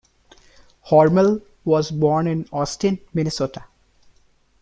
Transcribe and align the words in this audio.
Hormel 0.89 1.43
was 1.63 1.91
born 1.91 2.25
in 2.25 2.47
Austin, 2.51 2.97
Minnesota. 3.13 3.65